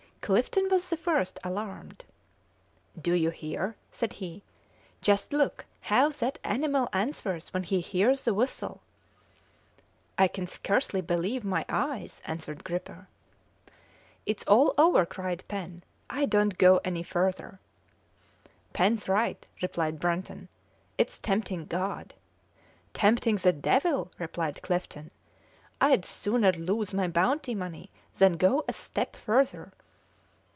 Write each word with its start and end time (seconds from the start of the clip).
Clifton 0.23 0.69
was 0.69 0.87
the 0.89 0.95
first 0.97 1.39
alarmed. 1.43 2.05
"Do 3.01 3.11
you 3.15 3.31
hear?" 3.31 3.75
said 3.89 4.13
he. 4.13 4.43
"Just 5.01 5.33
look 5.33 5.65
how 5.81 6.09
that 6.09 6.37
animal 6.43 6.87
answers 6.93 7.49
when 7.53 7.63
he 7.63 7.81
hears 7.81 8.23
the 8.23 8.33
whistle." 8.33 8.81
"I 10.19 10.27
can 10.27 10.45
scarcely 10.45 11.01
believe 11.01 11.43
my 11.43 11.65
eyes," 11.67 12.21
answered 12.23 12.63
Gripper. 12.63 13.07
"It's 14.27 14.43
all 14.43 14.75
over!" 14.77 15.07
cried 15.07 15.43
Pen. 15.47 15.83
"I 16.07 16.27
don't 16.27 16.57
go 16.59 16.79
any 16.85 17.01
further." 17.03 17.59
"Pen's 18.73 19.09
right!" 19.09 19.43
replied 19.61 19.99
Brunton; 19.99 20.49
"it's 20.99 21.17
tempting 21.17 21.65
God!" 21.65 22.13
"Tempting 22.93 23.37
the 23.37 23.51
devil!" 23.51 24.11
replied 24.19 24.61
Clifton. 24.61 25.09
"I'd 25.81 26.05
sooner 26.05 26.51
lose 26.51 26.93
my 26.93 27.07
bounty 27.07 27.55
money 27.55 27.89
than 28.19 28.33
go 28.33 28.63
a 28.67 28.71
step 28.71 29.15
further." 29.15 29.73